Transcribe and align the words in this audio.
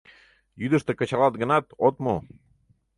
Йӱдыштӧ 0.61 0.91
кычалат 0.99 1.33
гынат, 1.41 1.65
от 1.87 1.95
му. 2.03 2.15